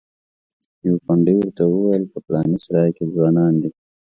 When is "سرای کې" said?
2.65-3.05